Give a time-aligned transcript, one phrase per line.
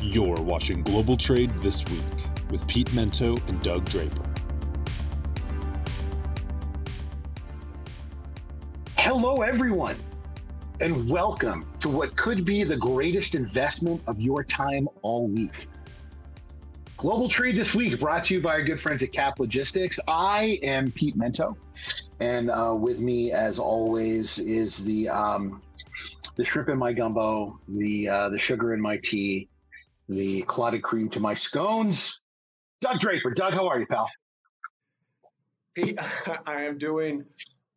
[0.00, 2.00] You're watching Global Trade This Week
[2.50, 4.22] with Pete Mento and Doug Draper.
[8.96, 9.96] Hello, everyone,
[10.80, 15.66] and welcome to what could be the greatest investment of your time all week.
[16.96, 19.98] Global Trade This Week brought to you by our good friends at Cap Logistics.
[20.06, 21.56] I am Pete Mento,
[22.20, 25.60] and uh, with me, as always, is the um,
[26.36, 29.48] the shrimp in my gumbo, the uh, the sugar in my tea,
[30.08, 32.22] the clotted cream to my scones.
[32.80, 33.30] Doug Draper.
[33.30, 34.08] Doug, how are you, pal?
[35.74, 35.98] Pete,
[36.46, 37.24] I am doing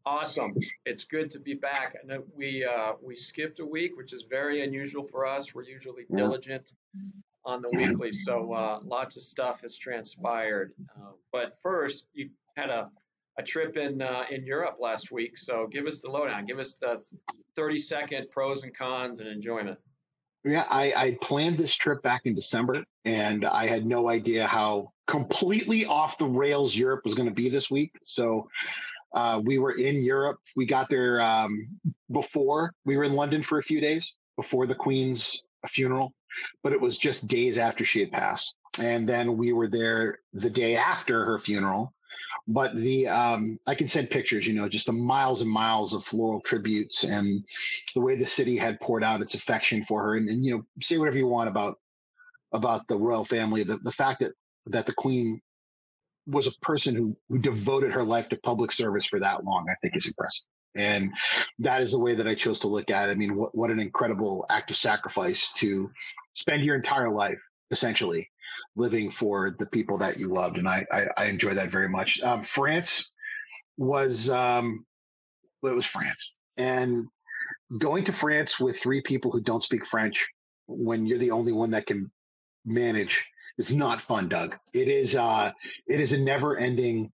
[0.05, 0.55] awesome.
[0.86, 1.95] It's good to be back.
[2.02, 5.53] And we uh, we skipped a week, which is very unusual for us.
[5.53, 6.17] We're usually yeah.
[6.17, 6.73] diligent
[7.44, 10.73] on the weekly, so uh, lots of stuff has transpired.
[10.95, 12.89] Uh, but first, you had a,
[13.38, 16.45] a trip in uh, in Europe last week, so give us the lowdown.
[16.45, 17.02] Give us the
[17.55, 19.77] 30 second pros and cons and enjoyment.
[20.44, 24.91] Yeah, I, I planned this trip back in December, and I had no idea how
[25.05, 27.92] completely off the rails Europe was going to be this week.
[28.02, 28.50] So
[29.14, 30.39] uh, we were in Europe.
[30.56, 31.67] We got there um,
[32.11, 36.14] before we were in London for a few days before the Queen's funeral,
[36.64, 38.55] but it was just days after she had passed.
[38.80, 41.94] And then we were there the day after her funeral
[42.47, 46.03] but the um, I can send pictures, you know, just the miles and miles of
[46.03, 47.45] floral tributes and
[47.94, 50.66] the way the city had poured out its affection for her, and, and you know,
[50.81, 51.78] say whatever you want about
[52.52, 54.33] about the royal family, the the fact that
[54.67, 55.39] that the queen
[56.28, 59.76] was a person who who devoted her life to public service for that long, I
[59.81, 60.45] think is impressive.
[60.73, 61.11] And
[61.59, 63.11] that is the way that I chose to look at it.
[63.11, 65.92] I mean, what, what an incredible act of sacrifice to
[66.33, 67.39] spend your entire life
[67.72, 68.30] essentially
[68.75, 72.21] living for the people that you loved, and I I, I enjoy that very much.
[72.21, 73.16] Um, France
[73.77, 74.85] was um,
[75.61, 77.05] well, it was France, and
[77.80, 80.27] going to France with three people who don't speak French
[80.67, 82.11] when you're the only one that can
[82.66, 84.55] manage is not fun, Doug.
[84.73, 85.52] It is uh,
[85.88, 87.11] it is a never ending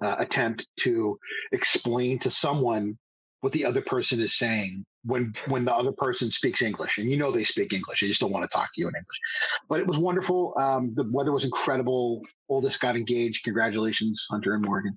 [0.00, 1.18] uh, attempt to
[1.52, 2.98] explain to someone
[3.40, 7.16] what the other person is saying when when the other person speaks English, and you
[7.16, 9.20] know they speak English, they just don't want to talk to you in English.
[9.68, 10.54] But it was wonderful.
[10.58, 12.22] Um, the weather was incredible.
[12.48, 13.44] Oldest got engaged.
[13.44, 14.96] Congratulations, Hunter and Morgan.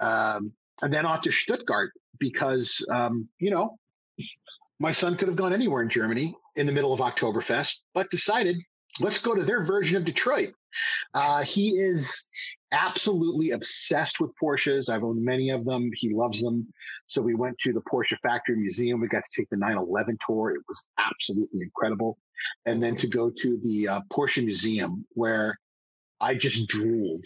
[0.00, 0.52] Um,
[0.82, 3.78] and then off to Stuttgart because um, you know
[4.80, 8.56] my son could have gone anywhere in Germany in the middle of Oktoberfest, but decided
[9.00, 10.52] let's go to their version of Detroit.
[11.14, 12.28] Uh, he is
[12.72, 14.88] absolutely obsessed with Porsches.
[14.88, 15.90] I've owned many of them.
[15.94, 16.66] He loves them.
[17.06, 19.00] So we went to the Porsche Factory Museum.
[19.00, 20.50] We got to take the 911 tour.
[20.50, 22.18] It was absolutely incredible.
[22.66, 25.58] And then to go to the uh, Porsche Museum where
[26.20, 27.24] I just drooled.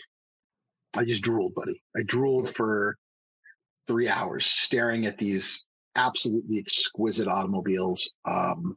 [0.94, 1.82] I just drooled, buddy.
[1.96, 2.96] I drooled for
[3.86, 5.66] three hours staring at these
[5.96, 8.14] absolutely exquisite automobiles.
[8.24, 8.76] Um,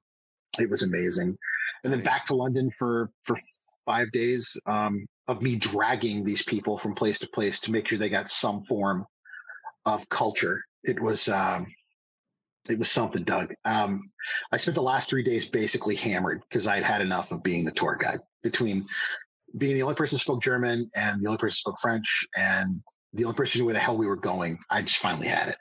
[0.60, 1.38] it was amazing.
[1.84, 3.38] And then back to London for, for
[3.86, 7.98] five days um, of me dragging these people from place to place to make sure
[7.98, 9.06] they got some form
[9.86, 10.64] of culture.
[10.84, 11.68] It was um,
[12.70, 13.54] it was something, Doug.
[13.64, 14.10] Um,
[14.52, 17.72] I spent the last three days basically hammered because I'd had enough of being the
[17.72, 18.20] tour guide.
[18.44, 18.86] Between
[19.58, 22.82] being the only person who spoke German and the only person who spoke French and
[23.14, 25.50] the only person who knew where the hell we were going, I just finally had
[25.50, 25.58] it.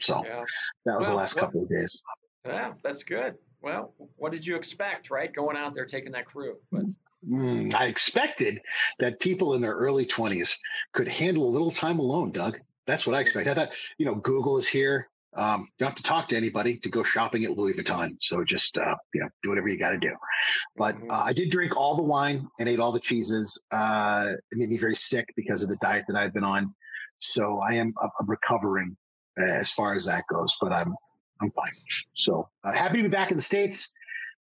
[0.00, 0.44] So yeah.
[0.86, 2.02] that was well, the last well, couple of days.
[2.44, 3.34] Yeah, that's good.
[3.62, 5.32] Well, what did you expect, right?
[5.32, 6.82] Going out there taking that crew, but
[7.28, 8.60] Mm, I expected
[8.98, 10.58] that people in their early 20s
[10.92, 12.60] could handle a little time alone, Doug.
[12.86, 13.46] That's what I expect.
[13.46, 15.08] I thought, you know, Google is here.
[15.36, 18.16] Um, you don't have to talk to anybody to go shopping at Louis Vuitton.
[18.20, 20.14] So just, uh, you know, do whatever you got to do.
[20.76, 21.10] But mm-hmm.
[21.10, 23.62] uh, I did drink all the wine and ate all the cheeses.
[23.70, 26.74] Uh, it made me very sick because of the diet that I've been on.
[27.18, 28.96] So I am I'm recovering
[29.38, 30.94] as far as that goes, but I'm,
[31.40, 31.72] I'm fine.
[32.14, 33.94] So uh, happy to be back in the States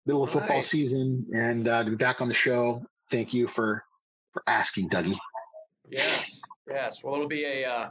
[0.08, 2.82] middle of football season and uh, to be back on the show.
[3.10, 3.84] Thank you for
[4.32, 5.18] for asking, Dougie.
[5.90, 7.04] Yes, yes.
[7.04, 7.90] Well, it'll be a uh,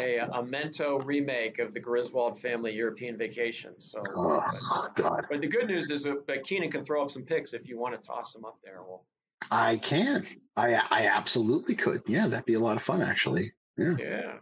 [0.00, 3.78] a, a Mento remake of the Griswold family European vacation.
[3.78, 4.42] So, oh,
[4.74, 5.26] but, God.
[5.30, 7.94] but the good news is that Keenan can throw up some pics if you want
[7.94, 8.82] to toss them up there.
[8.82, 9.04] Well,
[9.50, 10.26] I can.
[10.56, 12.02] I I absolutely could.
[12.06, 13.52] Yeah, that'd be a lot of fun, actually.
[13.76, 13.94] Yeah.
[13.98, 14.32] Yeah.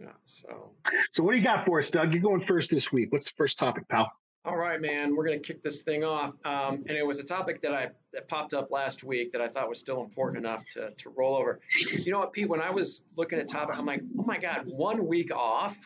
[0.00, 0.12] Yeah.
[0.24, 0.70] So.
[1.10, 2.12] So what do you got for us, Doug?
[2.12, 3.12] You're going first this week.
[3.12, 4.12] What's the first topic, pal?
[4.46, 6.32] All right, man, we're going to kick this thing off.
[6.44, 9.48] Um, and it was a topic that I that popped up last week that I
[9.48, 11.58] thought was still important enough to, to roll over.
[12.04, 12.48] You know what, Pete?
[12.48, 15.76] When I was looking at topic, I'm like, oh my God, one week off.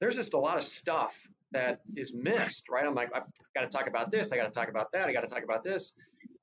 [0.00, 1.16] There's just a lot of stuff
[1.52, 2.84] that is missed, right?
[2.84, 3.22] I'm like, I've
[3.54, 4.32] got to talk about this.
[4.32, 5.04] I got to talk about that.
[5.04, 5.92] I got to talk about this.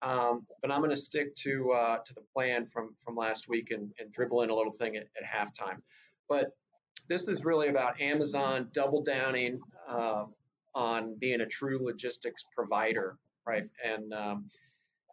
[0.02, 3.72] Um, but I'm going to stick to uh, to the plan from from last week
[3.72, 5.80] and, and dribble in a little thing at, at halftime.
[6.30, 6.52] But
[7.10, 9.60] this is really about Amazon double downing.
[9.90, 10.24] Uh,
[10.76, 13.18] on being a true logistics provider,
[13.48, 13.68] right?
[13.84, 14.46] And um,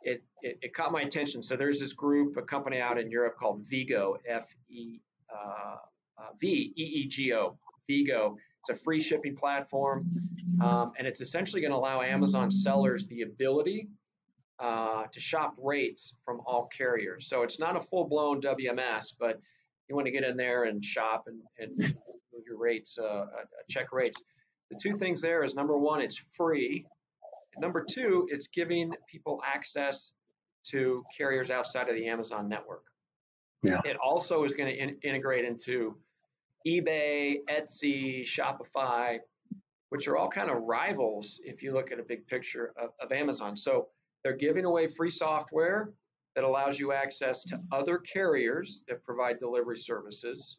[0.02, 1.42] it, it, it, caught my attention.
[1.42, 5.00] So there's this group, a company out in Europe called Vigo, F E
[5.32, 5.76] uh,
[6.18, 7.56] uh, V E E G O,
[7.88, 8.36] Veeqo.
[8.60, 10.06] It's a free shipping platform,
[10.62, 13.88] um, and it's essentially going to allow Amazon sellers the ability
[14.60, 17.28] uh, to shop rates from all carriers.
[17.28, 19.40] So it's not a full blown WMS, but
[19.88, 21.74] you want to get in there and shop and, and
[22.32, 23.26] move your rates, uh, uh,
[23.68, 24.22] check rates.
[24.72, 26.86] The two things there is number one, it's free.
[27.58, 30.12] Number two, it's giving people access
[30.68, 32.84] to carriers outside of the Amazon network.
[33.62, 33.80] Yeah.
[33.84, 35.98] It also is going to in- integrate into
[36.66, 39.18] eBay, Etsy, Shopify,
[39.90, 43.12] which are all kind of rivals if you look at a big picture of, of
[43.12, 43.58] Amazon.
[43.58, 43.88] So
[44.24, 45.90] they're giving away free software
[46.34, 50.56] that allows you access to other carriers that provide delivery services.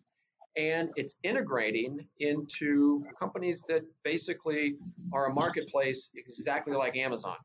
[0.56, 4.76] And it's integrating into companies that basically
[5.12, 7.38] are a marketplace exactly like Amazon.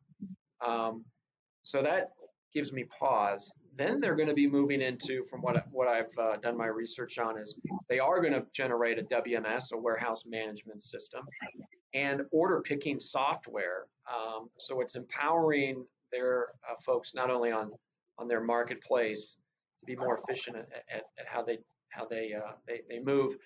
[0.67, 1.05] Um,
[1.63, 2.11] so that
[2.53, 3.51] gives me pause.
[3.77, 7.19] Then they're going to be moving into, from what what I've uh, done my research
[7.19, 7.55] on, is
[7.89, 11.25] they are going to generate a WMS, a warehouse management system,
[11.95, 13.87] and order picking software.
[14.13, 17.71] Um, so it's empowering their uh, folks not only on
[18.19, 19.37] on their marketplace
[19.81, 21.59] to be more efficient at, at, at how they
[21.91, 23.37] how they, uh, they they move.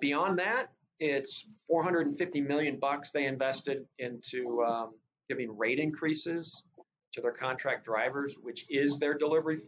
[0.00, 4.94] Beyond that, it's 450 million bucks they invested into um,
[5.28, 6.64] giving rate increases
[7.12, 9.58] to their contract drivers, which is their delivery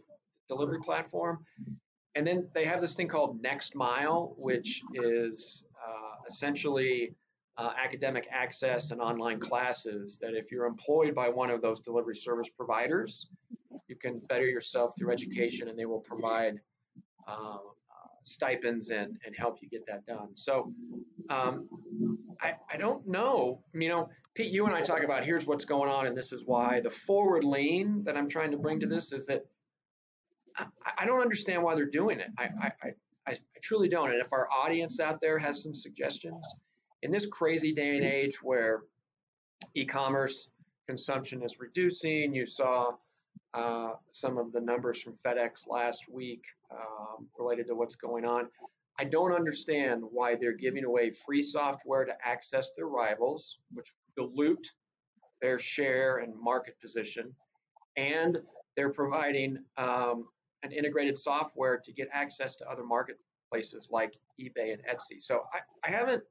[0.47, 1.39] delivery platform.
[2.15, 7.15] And then they have this thing called Next Mile, which is uh, essentially
[7.57, 12.15] uh, academic access and online classes that if you're employed by one of those delivery
[12.15, 13.27] service providers,
[13.87, 16.59] you can better yourself through education and they will provide
[17.27, 17.61] um,
[18.23, 20.29] stipends and, and help you get that done.
[20.35, 20.73] So
[21.29, 21.67] um,
[22.41, 25.89] I, I don't know, you know, Pete, you and I talk about here's what's going
[25.89, 26.79] on and this is why.
[26.79, 29.45] The forward lean that I'm trying to bring to this is that
[30.57, 30.65] I,
[30.99, 32.29] I don't understand why they're doing it.
[32.37, 32.93] I, I, I,
[33.27, 34.11] I truly don't.
[34.11, 36.55] And if our audience out there has some suggestions,
[37.03, 38.83] in this crazy day and age where
[39.75, 40.49] e-commerce
[40.87, 42.91] consumption is reducing, you saw
[43.53, 46.43] uh, some of the numbers from FedEx last week
[46.73, 48.47] um, related to what's going on.
[48.99, 54.71] I don't understand why they're giving away free software to access their rivals, which dilute
[55.41, 57.33] their share and market position,
[57.97, 58.39] and
[58.75, 60.27] they're providing um,
[60.63, 65.19] an integrated software to get access to other marketplaces like eBay and Etsy.
[65.21, 66.23] So I, I haven't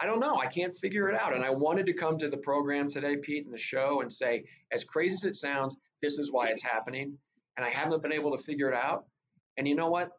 [0.00, 0.36] I don't know.
[0.36, 1.32] I can't figure it out.
[1.32, 4.44] And I wanted to come to the program today, Pete, and the show and say,
[4.72, 7.16] as crazy as it sounds, this is why it's happening.
[7.56, 9.04] And I haven't been able to figure it out.
[9.56, 10.10] And you know what?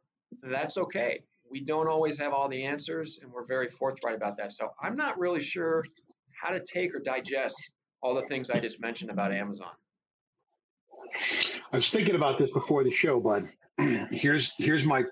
[0.41, 1.23] That's okay.
[1.49, 4.51] We don't always have all the answers, and we're very forthright about that.
[4.51, 5.83] So I'm not really sure
[6.33, 9.71] how to take or digest all the things I just mentioned about Amazon.
[11.71, 13.49] I was thinking about this before the show, bud.
[14.11, 15.03] here's here's my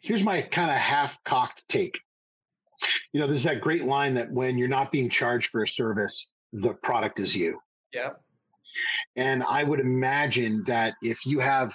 [0.00, 1.98] here's my kind of half cocked take
[3.12, 6.32] you know, there's that great line that when you're not being charged for a service,
[6.52, 7.58] the product is you.
[7.92, 8.10] Yeah.
[9.16, 11.74] And I would imagine that if you have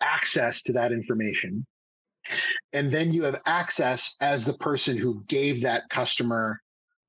[0.00, 1.66] access to that information,
[2.72, 6.60] and then you have access as the person who gave that customer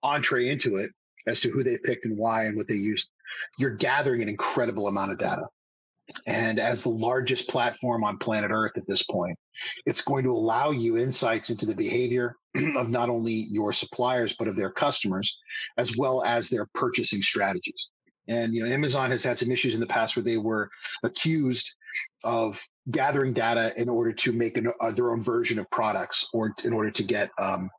[0.03, 0.91] entree into it
[1.27, 3.09] as to who they picked and why and what they used,
[3.57, 5.45] you're gathering an incredible amount of data.
[6.25, 9.37] And as the largest platform on planet Earth at this point,
[9.85, 12.35] it's going to allow you insights into the behavior
[12.75, 15.37] of not only your suppliers, but of their customers,
[15.77, 17.87] as well as their purchasing strategies.
[18.31, 20.69] And you know, Amazon has had some issues in the past where they were
[21.03, 21.67] accused
[22.23, 22.59] of
[22.89, 26.73] gathering data in order to make an, uh, their own version of products, or in
[26.73, 27.69] order to get, um,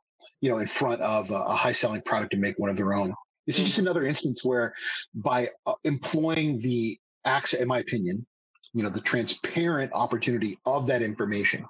[0.41, 3.13] you know, in front of a, a high-selling product and make one of their own.
[3.47, 4.73] This is just another instance where,
[5.15, 8.25] by uh, employing the access, in my opinion,
[8.73, 11.65] you know, the transparent opportunity of that information.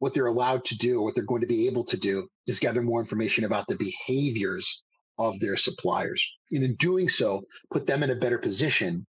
[0.00, 2.82] What they're allowed to do, what they're going to be able to do is gather
[2.82, 4.82] more information about the behaviors
[5.20, 6.26] of their suppliers.
[6.50, 9.06] And in doing so, put them in a better position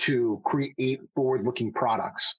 [0.00, 2.34] to create forward looking products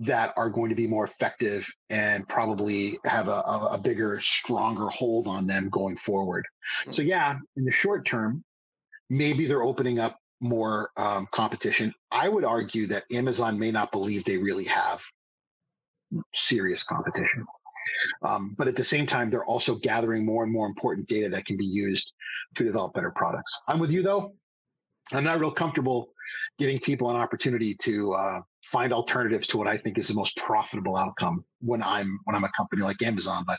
[0.00, 3.40] that are going to be more effective and probably have a,
[3.72, 6.44] a, bigger, stronger hold on them going forward.
[6.90, 8.44] So, yeah, in the short term,
[9.10, 11.92] maybe they're opening up more um, competition.
[12.12, 15.02] I would argue that Amazon may not believe they really have
[16.32, 17.44] serious competition.
[18.22, 21.46] Um, but at the same time, they're also gathering more and more important data that
[21.46, 22.12] can be used
[22.56, 23.58] to develop better products.
[23.68, 24.34] I'm with you though.
[25.12, 26.12] I'm not real comfortable
[26.58, 30.36] giving people an opportunity to uh, find alternatives to what I think is the most
[30.36, 33.44] profitable outcome when I'm when I'm a company like Amazon.
[33.46, 33.58] But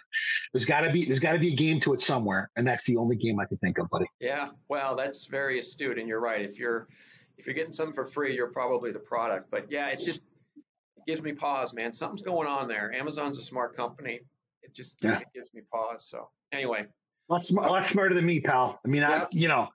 [0.53, 2.83] there's got to be there's got to be a game to it somewhere, and that's
[2.85, 4.05] the only game I can think of, buddy.
[4.19, 6.41] Yeah, well, that's very astute, and you're right.
[6.41, 6.87] If you're
[7.37, 9.49] if you're getting something for free, you're probably the product.
[9.49, 10.23] But yeah, it's just
[11.09, 11.91] gives me pause, man.
[11.91, 12.93] Something's going on there.
[12.93, 14.19] Amazon's a smart company.
[14.61, 15.17] It just yeah.
[15.17, 16.07] it gives me pause.
[16.07, 18.79] So anyway, a lot, smart, a lot smarter than me, pal.
[18.85, 19.69] I mean, I you know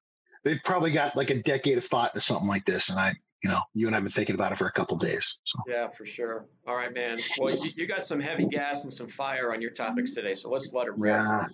[0.45, 3.51] they've probably got like a decade of thought to something like this, and I you
[3.51, 5.39] know, you and I've been thinking about it for a couple days.
[5.45, 5.59] So.
[5.69, 6.47] Yeah, for sure.
[6.69, 7.19] All right, man.
[7.39, 10.49] Well, you, you, got some heavy gas and some fire on your topics today, so
[10.51, 11.13] let's let it rip.
[11.13, 11.47] Yeah.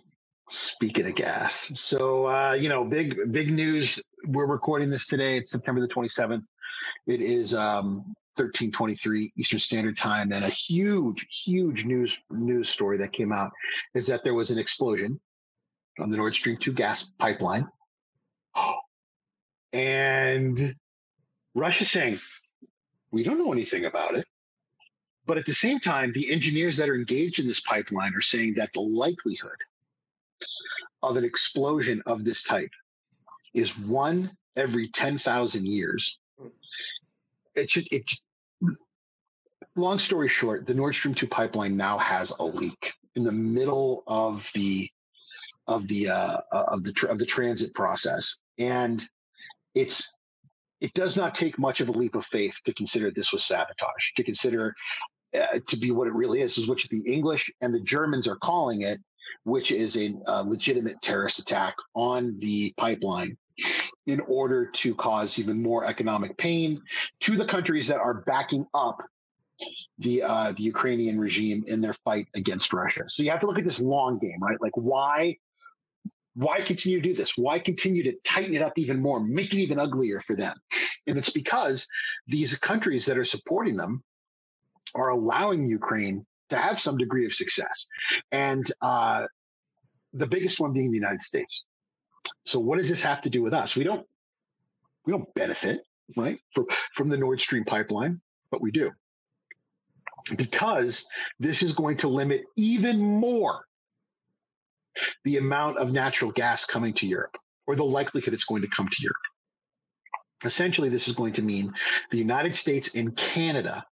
[0.51, 4.03] Speaking of gas, so uh, you know, big big news.
[4.27, 5.39] We're recording this today.
[5.39, 6.43] It's September the 27th.
[7.07, 13.13] It is um, 13:23 Eastern Standard Time, and a huge, huge news news story that
[13.13, 13.51] came out
[13.95, 15.21] is that there was an explosion
[15.99, 17.69] on the Nord Stream 2 gas pipeline,
[19.73, 20.75] and
[21.55, 22.19] Russia saying,
[23.11, 24.25] we don't know anything about it.
[25.27, 28.55] But at the same time, the engineers that are engaged in this pipeline are saying
[28.55, 29.59] that the likelihood
[31.03, 32.71] of an explosion of this type
[33.53, 36.19] is one every 10,000 years.
[37.55, 38.11] It should, it,
[39.81, 44.03] long story short, the Nord Stream 2 pipeline now has a leak in the middle
[44.07, 44.89] of the
[45.67, 49.05] of the uh, of the of the transit process, and
[49.75, 50.17] it's
[50.81, 54.13] it does not take much of a leap of faith to consider this was sabotage,
[54.17, 54.75] to consider
[55.39, 58.37] uh, to be what it really is, is which the English and the Germans are
[58.37, 58.99] calling it,
[59.45, 63.37] which is a uh, legitimate terrorist attack on the pipeline
[64.07, 66.81] in order to cause even more economic pain
[67.21, 69.03] to the countries that are backing up
[69.99, 73.05] the uh, the Ukrainian regime in their fight against Russia.
[73.09, 74.61] So you have to look at this long game, right?
[74.61, 75.37] Like why
[76.35, 77.37] why continue to do this?
[77.37, 80.57] Why continue to tighten it up even more, make it even uglier for them?
[81.07, 81.87] And it's because
[82.27, 84.03] these countries that are supporting them
[84.95, 87.87] are allowing Ukraine to have some degree of success.
[88.33, 89.27] And uh,
[90.13, 91.65] the biggest one being the United States.
[92.45, 93.77] So what does this have to do with us?
[93.77, 94.07] We don't
[95.07, 95.81] we don't benefit,
[96.17, 98.91] right, from, from the Nord Stream pipeline, but we do.
[100.37, 101.07] Because
[101.39, 103.65] this is going to limit even more
[105.25, 107.37] the amount of natural gas coming to Europe
[107.67, 109.17] or the likelihood it's going to come to Europe.
[110.45, 111.73] Essentially, this is going to mean
[112.11, 113.85] the United States and Canada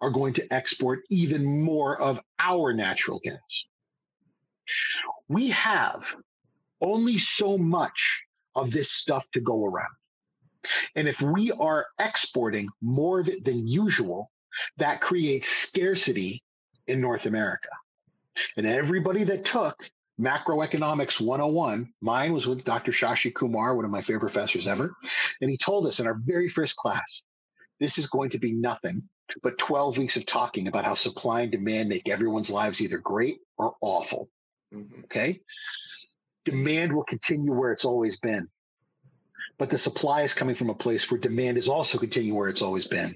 [0.00, 3.64] are going to export even more of our natural gas.
[5.28, 6.04] We have
[6.80, 9.94] only so much of this stuff to go around.
[10.96, 14.30] And if we are exporting more of it than usual,
[14.78, 16.42] that creates scarcity
[16.86, 17.68] in North America.
[18.56, 19.90] And everybody that took
[20.20, 21.92] Macroeconomics 101.
[22.00, 22.92] Mine was with Dr.
[22.92, 24.94] Shashi Kumar, one of my favorite professors ever.
[25.40, 27.22] And he told us in our very first class
[27.80, 29.02] this is going to be nothing
[29.42, 33.38] but 12 weeks of talking about how supply and demand make everyone's lives either great
[33.58, 34.28] or awful.
[34.74, 35.04] Mm-hmm.
[35.04, 35.40] Okay.
[36.44, 38.48] Demand will continue where it's always been.
[39.58, 42.62] But the supply is coming from a place where demand is also continuing where it's
[42.62, 43.10] always been.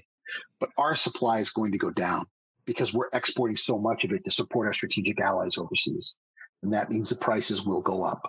[0.59, 2.25] But our supply is going to go down
[2.65, 6.17] because we're exporting so much of it to support our strategic allies overseas
[6.63, 8.21] and that means the prices will go up.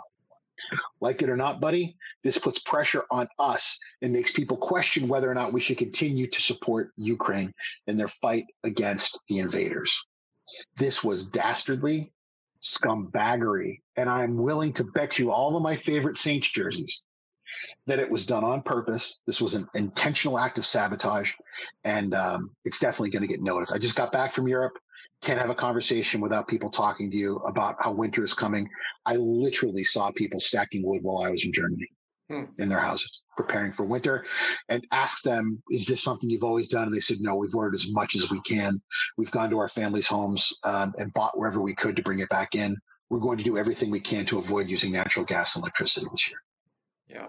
[1.00, 5.30] Like it or not, buddy, this puts pressure on us and makes people question whether
[5.30, 7.52] or not we should continue to support Ukraine
[7.86, 9.96] in their fight against the invaders.
[10.76, 12.12] This was dastardly,
[12.60, 17.02] scumbaggery, and I'm willing to bet you all of my favorite Saints jerseys
[17.86, 19.20] that it was done on purpose.
[19.26, 21.32] This was an intentional act of sabotage,
[21.84, 23.72] and um, it's definitely going to get noticed.
[23.72, 24.78] I just got back from Europe
[25.22, 28.68] can't have a conversation without people talking to you about how winter is coming.
[29.04, 31.86] I literally saw people stacking wood while I was in Germany
[32.28, 32.44] hmm.
[32.58, 34.24] in their houses, preparing for winter,
[34.68, 36.84] and asked them, Is this something you've always done?
[36.84, 38.80] And they said, No, we've ordered as much as we can.
[39.16, 42.28] We've gone to our families' homes um, and bought wherever we could to bring it
[42.28, 42.76] back in.
[43.10, 46.28] We're going to do everything we can to avoid using natural gas and electricity this
[46.28, 46.38] year.
[47.08, 47.28] Yeah.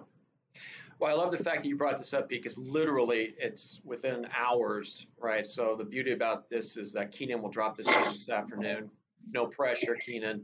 [1.00, 5.07] Well, I love the fact that you brought this up because literally it's within hours,
[5.17, 5.48] right?
[5.48, 8.89] So the beauty about this is that Keenan will drop this this afternoon.
[9.31, 10.43] No pressure, Keenan,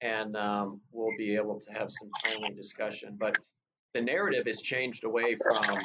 [0.00, 3.16] and um, we'll be able to have some timely discussion.
[3.18, 3.36] But
[3.94, 5.78] the narrative has changed away from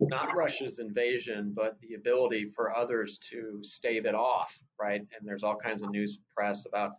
[0.00, 5.00] not Russia's invasion, but the ability for others to stave it off, right?
[5.00, 6.92] And there's all kinds of news press about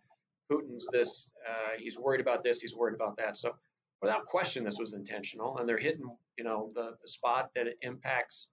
[0.50, 3.36] Putin's this, uh, he's worried about this, he's worried about that.
[3.36, 3.56] So
[4.04, 6.06] without question, this was intentional, and they're hitting,
[6.38, 8.50] you know, the, the spot that it impacts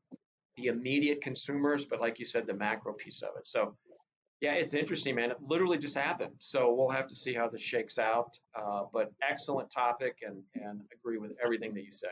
[0.56, 3.46] the immediate consumers, but like you said, the macro piece of it.
[3.46, 3.76] So,
[4.40, 5.30] yeah, it's interesting, man.
[5.30, 6.32] It literally just happened.
[6.38, 8.38] So we'll have to see how this shakes out.
[8.58, 12.08] Uh, but excellent topic, and and agree with everything that you say.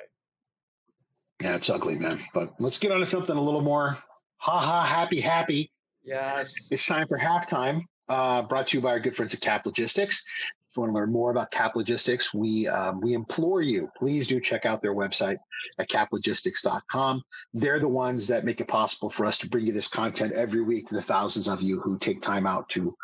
[1.41, 2.21] Yeah, it's ugly, man.
[2.35, 3.97] But let's get on to something a little more
[4.39, 5.73] ha ha happy happy.
[6.05, 6.69] Yes.
[6.71, 7.83] It's time for halftime.
[8.09, 10.25] Uh, brought to you by our good friends at Cap Logistics.
[10.69, 14.27] If you want to learn more about Cap Logistics, we um, we implore you, please
[14.27, 15.39] do check out their website
[15.79, 17.23] at caplogistics.com.
[17.55, 20.61] They're the ones that make it possible for us to bring you this content every
[20.61, 22.95] week to the thousands of you who take time out to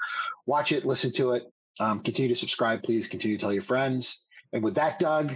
[0.45, 1.45] watch it, listen to it.
[1.81, 3.07] Um, continue to subscribe, please.
[3.07, 4.27] Continue to tell your friends.
[4.53, 5.33] And with that, Doug,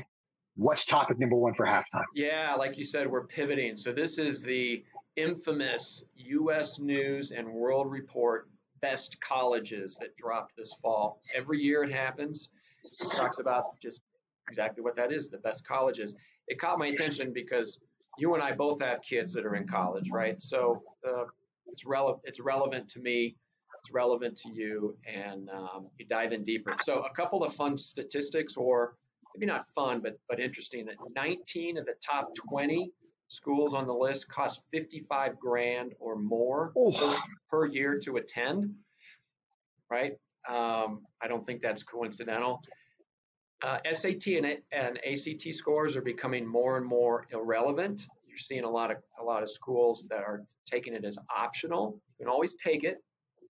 [0.56, 2.04] what's topic number one for halftime?
[2.14, 3.76] Yeah, like you said, we're pivoting.
[3.78, 4.84] So this is the
[5.16, 6.78] infamous U.S.
[6.78, 8.48] News and World Report
[8.80, 11.20] best colleges that dropped this fall.
[11.36, 12.48] Every year it happens.
[12.84, 14.00] It talks about just
[14.48, 16.14] exactly what that is, the best colleges.
[16.48, 17.78] It caught my attention because
[18.18, 20.42] you and I both have kids that are in college, right?
[20.42, 21.24] So uh,
[21.66, 22.22] it's relevant.
[22.24, 23.36] It's relevant to me.
[23.80, 26.74] It's relevant to you, and um, you dive in deeper.
[26.82, 28.96] So a couple of fun statistics, or
[29.34, 30.86] maybe not fun, but but interesting.
[30.86, 32.90] That 19 of the top 20
[33.28, 37.16] schools on the list cost 55 grand or more per,
[37.50, 38.74] per, year to attend,
[39.90, 40.12] right?
[40.48, 42.62] Um, I don't think that's coincidental.
[43.62, 48.06] Uh, SAT and, and ACT scores are becoming more and more irrelevant.
[48.26, 52.00] You're seeing a lot of a lot of schools that are taking it as optional.
[52.18, 53.02] You can always take it,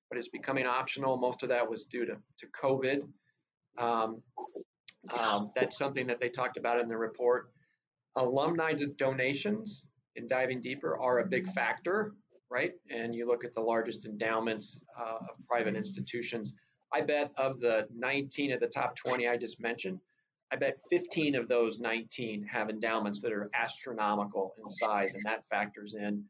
[0.08, 1.18] but it's becoming optional.
[1.18, 3.02] Most of that was due to to COVID.
[3.76, 4.22] Um,
[5.20, 7.50] um, that's something that they talked about in the report.
[8.18, 12.14] Alumni donations in diving deeper are a big factor,
[12.50, 12.72] right?
[12.90, 16.54] And you look at the largest endowments uh, of private institutions.
[16.92, 20.00] I bet of the 19 of the top 20 I just mentioned,
[20.50, 25.46] I bet 15 of those 19 have endowments that are astronomical in size, and that
[25.46, 26.24] factors in.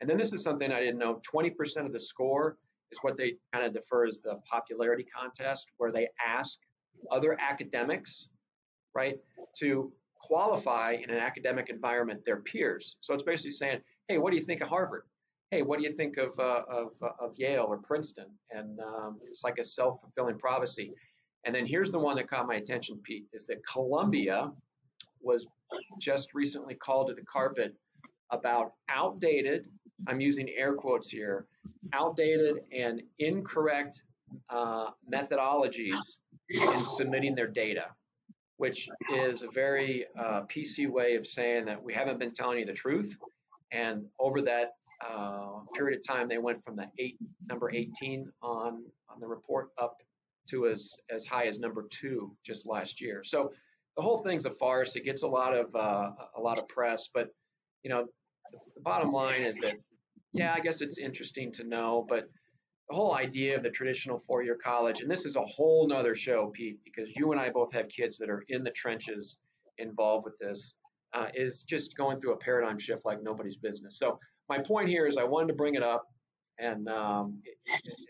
[0.00, 2.56] And then this is something I didn't know 20% of the score
[2.92, 6.56] is what they kind of defer as the popularity contest, where they ask
[7.10, 8.28] other academics,
[8.94, 9.16] right,
[9.58, 9.92] to
[10.26, 12.96] qualify in an academic environment their peers.
[13.00, 15.02] So it's basically saying, hey, what do you think of Harvard?
[15.50, 18.28] Hey, what do you think of, uh, of, uh, of Yale or Princeton?
[18.50, 20.92] And um, it's like a self fulfilling prophecy.
[21.44, 24.50] And then here's the one that caught my attention, Pete, is that Columbia
[25.20, 25.46] was
[26.00, 27.74] just recently called to the carpet
[28.30, 29.68] about outdated,
[30.08, 31.46] I'm using air quotes here,
[31.92, 34.02] outdated and incorrect
[34.48, 36.16] uh, methodologies
[36.48, 37.88] in submitting their data
[38.56, 42.64] which is a very uh, PC way of saying that we haven't been telling you
[42.64, 43.16] the truth.
[43.72, 47.16] And over that uh, period of time, they went from the eight
[47.48, 49.96] number 18 on on the report up
[50.50, 53.22] to as as high as number two just last year.
[53.24, 53.52] So
[53.96, 54.96] the whole thing's a farce.
[54.96, 57.28] It gets a lot of uh, a lot of press, but
[57.82, 58.06] you know
[58.52, 59.74] the, the bottom line is that
[60.32, 62.28] yeah, I guess it's interesting to know, but
[62.88, 66.50] the whole idea of the traditional four-year college, and this is a whole nother show,
[66.52, 69.38] Pete, because you and I both have kids that are in the trenches
[69.78, 70.74] involved with this,
[71.14, 73.98] uh, is just going through a paradigm shift like nobody's business.
[73.98, 74.18] So
[74.48, 76.04] my point here is I wanted to bring it up
[76.58, 77.40] and, um,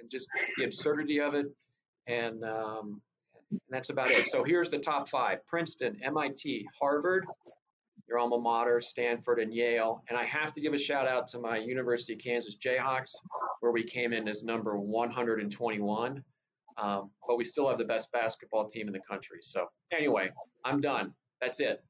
[0.01, 1.47] and just the absurdity of it,
[2.07, 3.01] and, um,
[3.51, 4.27] and that's about it.
[4.27, 7.25] So here's the top five: Princeton, MIT, Harvard,
[8.09, 10.03] your alma mater, Stanford, and Yale.
[10.09, 13.13] And I have to give a shout out to my University of Kansas Jayhawks,
[13.61, 16.23] where we came in as number 121.
[16.77, 19.39] Um, but we still have the best basketball team in the country.
[19.43, 20.31] So, anyway,
[20.65, 21.15] I'm done.
[21.41, 21.83] That's it.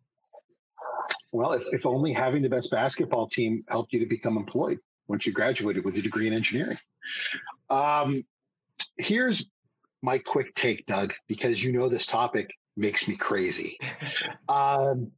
[1.33, 5.27] Well, if, if only having the best basketball team helped you to become employed once
[5.27, 6.79] you graduated with a degree in engineering.
[7.70, 8.24] Um,
[8.98, 9.46] here's
[10.03, 13.79] my quick take, Doug, because you know this topic makes me crazy.
[14.48, 15.11] um,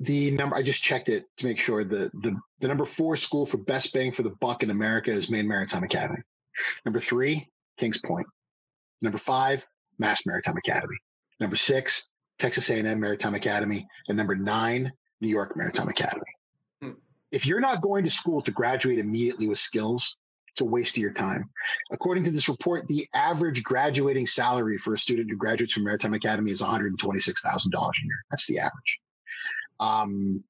[0.00, 3.46] the number I just checked it to make sure the the the number four school
[3.46, 6.20] for best bang for the buck in America is Maine Maritime Academy.
[6.84, 8.26] Number three, Kings Point.
[9.00, 9.66] Number five,
[9.98, 10.96] Mass Maritime Academy.
[11.40, 16.22] Number six, Texas A&M Maritime Academy, and number nine, New York Maritime Academy.
[16.80, 16.90] Hmm.
[17.30, 20.16] If you're not going to school to graduate immediately with skills,
[20.52, 21.48] it's a waste of your time.
[21.92, 26.14] According to this report, the average graduating salary for a student who graduates from Maritime
[26.14, 28.24] Academy is $126,000 a year.
[28.30, 29.00] That's the average.
[29.82, 30.44] Um,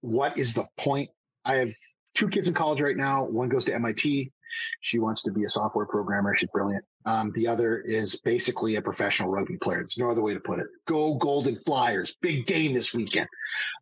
[0.00, 1.10] what is the point?
[1.44, 1.70] I have
[2.14, 3.24] two kids in college right now.
[3.24, 4.32] One goes to MIT.
[4.80, 6.34] She wants to be a software programmer.
[6.36, 6.84] She's brilliant.
[7.04, 9.78] Um, the other is basically a professional rugby player.
[9.78, 10.66] There's no other way to put it.
[10.86, 12.16] Go Golden Flyers!
[12.20, 13.28] Big game this weekend.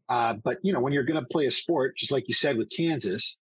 [0.09, 2.59] Uh, but you know, when you're going to play a sport, just like you said
[2.59, 3.39] with Kansas,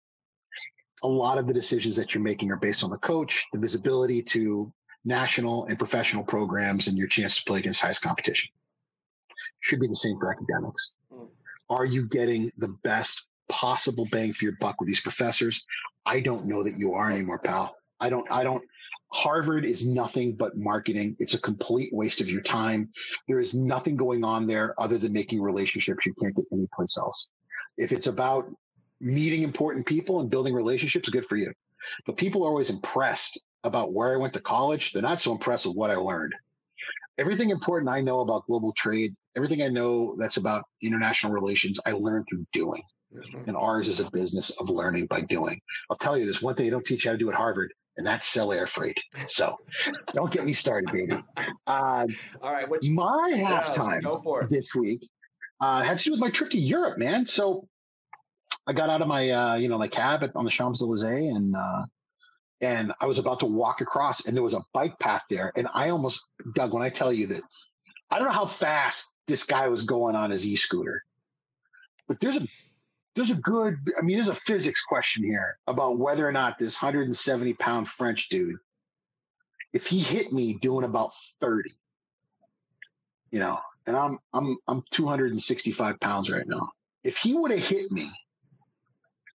[1.03, 4.23] a lot of the decisions that you're making are based on the coach, the visibility
[4.23, 4.73] to
[5.05, 8.51] national and professional programs, and your chance to play against highest competition.
[9.61, 10.95] Should be the same for academics.
[11.69, 15.65] Are you getting the best possible bang for your buck with these professors?
[16.05, 17.77] I don't know that you are anymore, pal.
[18.01, 18.63] I don't, I don't,
[19.13, 21.17] Harvard is nothing but marketing.
[21.19, 22.91] It's a complete waste of your time.
[23.29, 27.29] There is nothing going on there other than making relationships you can't get anyplace else.
[27.79, 28.51] If it's about
[29.01, 31.53] meeting important people and building relationships, good for you.
[32.05, 34.93] But people are always impressed about where I went to college.
[34.93, 36.35] They're not so impressed with what I learned.
[37.19, 41.93] Everything important I know about global trade, everything I know that's about international relations, I
[41.93, 42.83] learned through doing.
[43.15, 43.49] Mm-hmm.
[43.49, 45.59] And ours is a business of learning by doing.
[45.91, 47.73] I'll tell you, there's one thing they don't teach you how to do at Harvard,
[47.97, 49.01] and that's sell air freight.
[49.29, 49.57] So
[50.13, 51.23] don't get me started, baby.
[51.67, 52.07] Uh,
[52.43, 52.69] All right.
[52.69, 54.51] What's, my halftime go for it.
[54.51, 55.09] this week
[55.61, 57.27] uh, had to do with my trip to Europe, man.
[57.27, 57.69] So
[58.67, 61.35] I got out of my, uh, you know, my cab at, on the Champs Elysees
[61.35, 61.85] and, uh,
[62.61, 65.53] and I was about to walk across and there was a bike path there.
[65.57, 67.43] And I almost, Doug, when I tell you that,
[68.11, 71.03] I don't know how fast this guy was going on his e-scooter,
[72.07, 72.47] but there's a
[73.17, 76.81] there's a good, I mean, there's a physics question here about whether or not this
[76.81, 78.59] 170 pound French dude,
[79.73, 81.71] if he hit me doing about 30,
[83.31, 86.71] you know, and I'm, I'm, I'm 265 pounds right now.
[87.05, 88.11] If he would have hit me,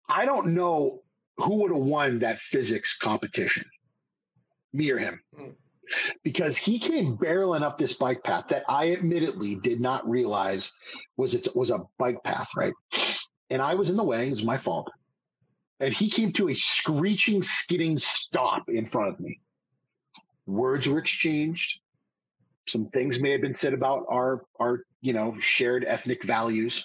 [0.08, 1.02] I don't know
[1.38, 3.66] who would have won that physics competition,
[4.74, 5.22] me or him.
[5.36, 5.50] Hmm.
[6.24, 10.74] Because he came barreling up this bike path that I admittedly did not realize
[11.18, 12.74] was it was a bike path, right?
[13.52, 14.28] and I was in the way.
[14.28, 14.90] It was my fault.
[15.80, 19.40] And he came to a screeching, skidding stop in front of me.
[20.48, 21.80] Words were exchanged.
[22.68, 26.84] Some things may have been said about our our you know shared ethnic values,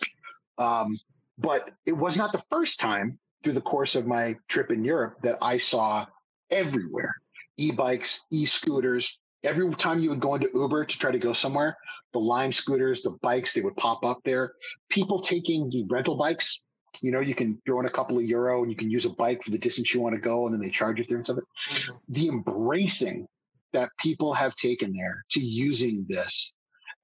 [0.59, 0.99] um,
[1.39, 5.19] but it was not the first time through the course of my trip in Europe
[5.23, 6.07] that I saw
[6.51, 7.15] everywhere
[7.59, 9.19] e-bikes, e-scooters.
[9.45, 11.77] Every time you would go into Uber to try to go somewhere,
[12.13, 14.55] the Lime scooters, the bikes, they would pop up there.
[14.89, 16.63] People taking the rental bikes.
[17.03, 19.11] You know, you can throw in a couple of euro and you can use a
[19.11, 21.27] bike for the distance you want to go, and then they charge you for it.
[21.27, 21.93] Mm-hmm.
[22.09, 23.27] The embracing
[23.73, 26.55] that people have taken there to using this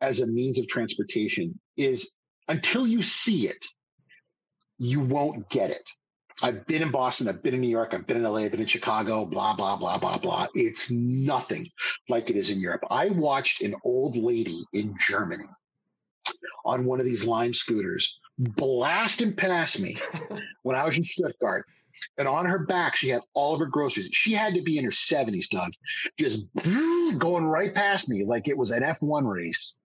[0.00, 2.14] as a means of transportation is
[2.48, 3.64] until you see it,
[4.78, 5.88] you won't get it.
[6.42, 8.60] I've been in Boston, I've been in New York, I've been in LA, I've been
[8.60, 10.48] in Chicago, blah, blah, blah, blah, blah.
[10.54, 11.68] It's nothing
[12.08, 12.82] like it is in Europe.
[12.90, 15.44] I watched an old lady in Germany
[16.64, 19.96] on one of these Lime scooters blasting past me
[20.64, 21.64] when I was in Stuttgart.
[22.18, 24.08] And on her back, she had all of her groceries.
[24.12, 25.70] She had to be in her 70s, Doug,
[26.18, 26.48] just
[27.18, 29.76] going right past me like it was an F1 race.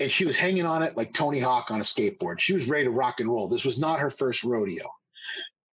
[0.00, 2.40] And she was hanging on it like Tony Hawk on a skateboard.
[2.40, 3.48] She was ready to rock and roll.
[3.48, 4.84] This was not her first rodeo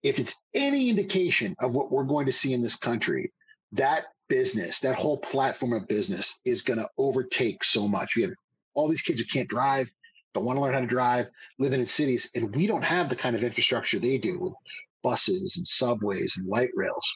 [0.06, 3.32] if it's any indication of what we're going to see in this country,
[3.72, 8.14] that business, that whole platform of business is going to overtake so much.
[8.14, 8.30] We have
[8.74, 9.88] all these kids who can't drive,
[10.32, 11.26] don't want to learn how to drive,
[11.58, 14.54] living in cities, and we don't have the kind of infrastructure they do with
[15.02, 17.12] buses and subways and light rails.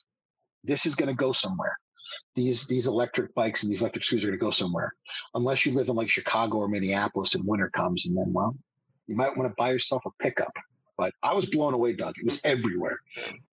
[0.65, 1.77] This is going to go somewhere.
[2.35, 4.93] These these electric bikes and these electric scooters are going to go somewhere,
[5.35, 8.57] unless you live in like Chicago or Minneapolis and winter comes, and then well,
[9.07, 10.53] you might want to buy yourself a pickup
[11.01, 12.19] but I was blown away, Doug.
[12.19, 12.99] It was everywhere.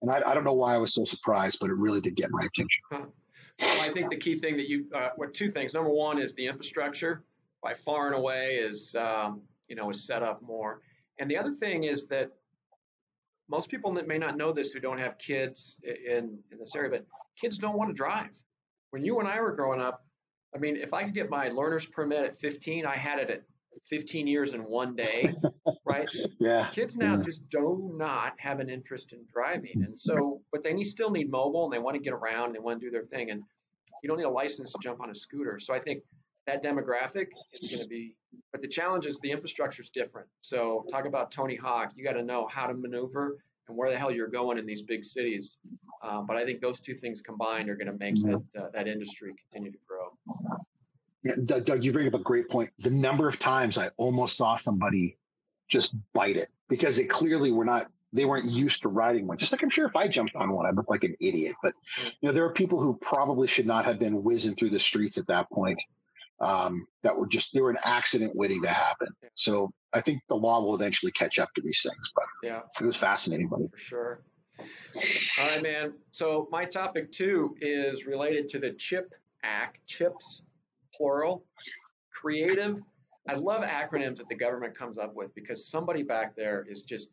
[0.01, 2.29] And I, I don't know why I was so surprised, but it really did get
[2.29, 2.67] my attention.
[2.91, 5.73] Well, I think the key thing that you, uh, well, two things.
[5.73, 7.23] Number one is the infrastructure
[7.63, 10.81] by far and away is, um, you know, is set up more.
[11.19, 12.31] And the other thing is that
[13.47, 16.89] most people that may not know this who don't have kids in, in this area,
[16.89, 17.05] but
[17.39, 18.35] kids don't want to drive.
[18.89, 20.05] When you and I were growing up,
[20.53, 23.43] I mean, if I could get my learner's permit at 15, I had it at
[23.85, 25.33] 15 years in one day,
[25.87, 26.09] right?
[26.39, 26.69] yeah.
[26.71, 27.21] Kids now yeah.
[27.23, 29.83] just do not have an interest in driving.
[29.85, 32.55] And so, but they need, still need mobile and they want to get around and
[32.55, 33.31] they want to do their thing.
[33.31, 33.43] And
[34.03, 35.59] you don't need a license to jump on a scooter.
[35.59, 36.03] So I think
[36.45, 38.15] that demographic is going to be,
[38.51, 40.27] but the challenge is the infrastructure is different.
[40.41, 43.97] So talk about Tony Hawk, you got to know how to maneuver and where the
[43.97, 45.57] hell you're going in these big cities.
[46.01, 48.87] Um, but I think those two things combined are going to make that, uh, that
[48.87, 50.57] industry continue to grow.
[51.23, 52.69] Yeah, Doug, you bring up a great point.
[52.79, 55.17] The number of times I almost saw somebody
[55.67, 59.37] just bite it because they clearly were not they weren't used to riding one.
[59.37, 61.55] Just like I'm sure if I jumped on one, I'd look like an idiot.
[61.61, 64.79] But you know, there are people who probably should not have been whizzing through the
[64.79, 65.79] streets at that point.
[66.39, 69.07] Um, that were just they were an accident waiting to happen.
[69.33, 72.11] So I think the law will eventually catch up to these things.
[72.15, 73.67] But yeah, it was fascinating, buddy.
[73.71, 74.19] For sure.
[74.59, 74.65] All
[75.49, 75.93] right, man.
[76.11, 80.43] So my topic two is related to the CHIP Act, CHIPS
[80.93, 81.43] plural.
[82.11, 82.81] Creative.
[83.27, 87.09] I love acronyms that the government comes up with because somebody back there is just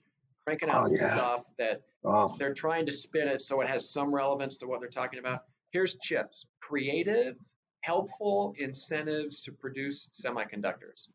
[0.47, 1.15] cranking out oh, yeah.
[1.15, 2.35] stuff that oh.
[2.39, 5.45] they're trying to spin it so it has some relevance to what they're talking about.
[5.71, 7.37] Here's CHIPS creative,
[7.81, 11.09] helpful incentives to produce semiconductors.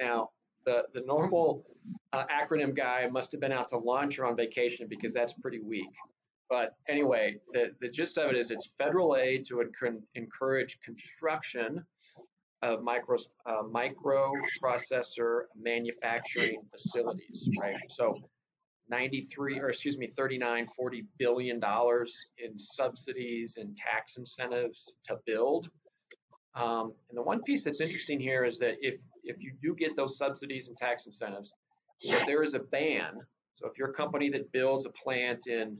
[0.00, 0.30] Now,
[0.64, 1.64] the, the normal
[2.12, 5.60] uh, acronym guy must have been out to lunch or on vacation because that's pretty
[5.60, 5.90] weak.
[6.48, 9.64] But anyway, the, the gist of it is it's federal aid to
[10.14, 11.84] encourage construction
[12.66, 17.76] of micro uh, microprocessor manufacturing facilities, right?
[17.88, 18.20] So
[18.88, 25.68] 93 or excuse me 39 40 billion dollars in subsidies and tax incentives to build
[26.54, 29.96] um, and the one piece that's interesting here is that if if you do get
[29.96, 31.52] those subsidies and tax incentives
[32.00, 33.14] if there is a ban
[33.54, 35.76] so if you're a company that builds a plant in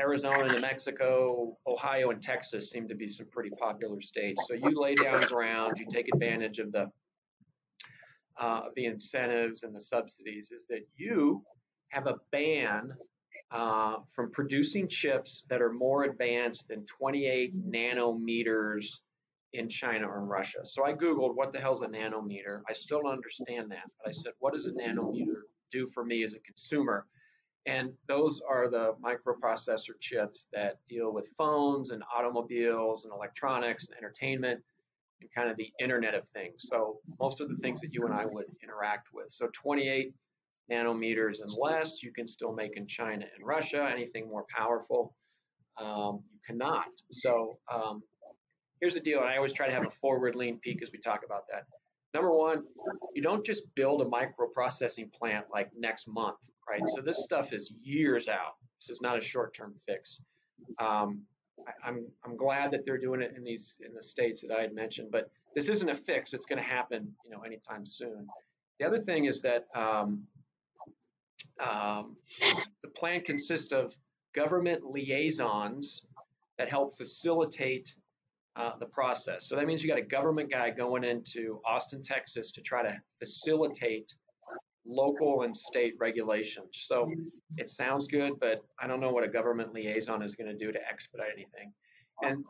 [0.00, 4.46] Arizona, New Mexico, Ohio, and Texas seem to be some pretty popular states.
[4.48, 6.90] So you lay down ground, you take advantage of the
[8.38, 10.50] uh, the incentives and the subsidies.
[10.50, 11.42] Is that you
[11.90, 12.94] have a ban
[13.50, 19.00] uh, from producing chips that are more advanced than 28 nanometers
[19.52, 20.60] in China or Russia.
[20.64, 22.62] So I Googled what the hell's a nanometer.
[22.68, 26.22] I still don't understand that, but I said, what does a nanometer do for me
[26.22, 27.06] as a consumer?
[27.66, 33.96] And those are the microprocessor chips that deal with phones and automobiles and electronics and
[33.96, 34.60] entertainment
[35.20, 36.64] and kind of the Internet of Things.
[36.70, 39.30] So most of the things that you and I would interact with.
[39.30, 40.14] So 28
[40.70, 43.88] nanometers and less, you can still make in China and Russia.
[43.92, 45.14] Anything more powerful,
[45.78, 46.88] um, you cannot.
[47.10, 48.02] So um,
[48.80, 50.98] here's the deal, and I always try to have a forward lean Pete as we
[50.98, 51.64] talk about that.
[52.14, 52.64] Number one,
[53.14, 56.38] you don't just build a microprocessing plant like next month,
[56.70, 56.82] right?
[56.86, 58.54] So this stuff is years out.
[58.78, 60.22] This is not a short-term fix.
[60.78, 61.22] Um,
[61.66, 64.56] I, am I'm, I'm glad that they're doing it in these in the states that
[64.56, 66.32] I had mentioned, but this isn't a fix.
[66.32, 68.26] It's going to happen, you know, anytime soon.
[68.78, 70.24] The other thing is that um,
[71.58, 72.16] um,
[72.82, 73.94] the plan consists of
[74.34, 76.02] government liaisons
[76.58, 77.94] that help facilitate
[78.56, 79.48] uh, the process.
[79.48, 83.00] So that means you got a government guy going into Austin, Texas to try to
[83.18, 84.14] facilitate
[84.86, 86.68] local and state regulations.
[86.72, 87.06] So
[87.56, 90.72] it sounds good, but I don't know what a government liaison is going to do
[90.72, 91.72] to expedite anything.
[92.22, 92.44] And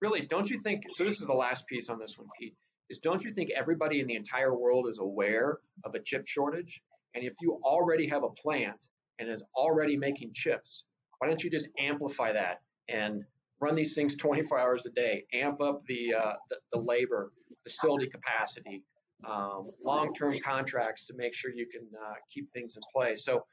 [0.00, 0.84] really, don't you think?
[0.90, 2.54] So this is the last piece on this one, Pete.
[2.90, 6.82] Is don't you think everybody in the entire world is aware of a chip shortage?
[7.14, 8.88] And if you already have a plant
[9.18, 10.84] and is already making chips,
[11.18, 13.24] why don't you just amplify that and
[13.60, 18.08] run these things 24 hours a day, amp up the, uh, the, the, labor, facility
[18.08, 18.82] capacity,
[19.24, 23.24] um, long-term contracts to make sure you can uh, keep things in place.
[23.24, 23.44] So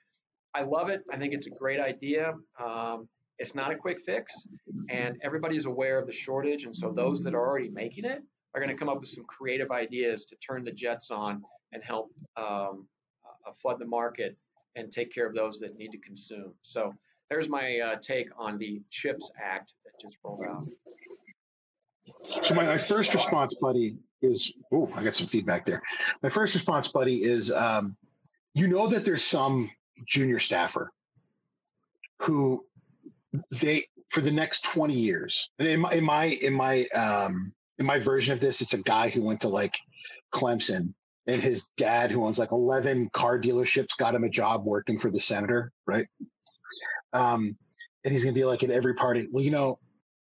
[0.54, 1.02] I love it.
[1.12, 2.34] I think it's a great idea.
[2.64, 3.08] Um,
[3.40, 4.34] it's not a quick fix,
[4.90, 6.64] and everybody's aware of the shortage.
[6.64, 8.24] And so those that are already making it
[8.56, 11.84] are going to come up with some creative ideas to turn the jets on and
[11.84, 12.88] help um,
[13.46, 14.36] uh, flood the market
[14.76, 16.54] and take care of those that need to consume.
[16.62, 16.94] So
[17.30, 20.66] there's my uh, take on the CHIPS Act that just rolled out.
[22.42, 25.82] So my, my first response, buddy, is oh, I got some feedback there.
[26.24, 27.96] My first response, buddy, is um,
[28.54, 29.70] you know that there's some
[30.06, 30.92] junior staffer
[32.22, 32.66] who
[33.52, 38.00] they for the next 20 years in my in my in my um in my
[38.00, 39.78] version of this it's a guy who went to like
[40.34, 40.94] clemson
[41.28, 45.12] and his dad who owns like 11 car dealerships got him a job working for
[45.12, 46.08] the senator right
[47.14, 47.56] um
[48.04, 49.78] and he's gonna be like in every party well you know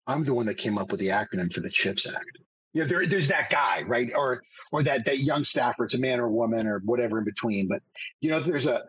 [0.07, 2.39] i'm the one that came up with the acronym for the chips act
[2.73, 4.09] you know, there, there's that guy, right?
[4.15, 7.23] Or or that that young staffer, it's a man or a woman or whatever in
[7.23, 7.67] between.
[7.67, 7.81] But
[8.19, 8.83] you know, there's a